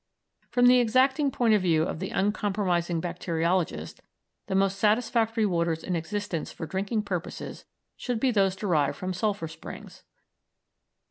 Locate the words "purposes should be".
7.03-8.31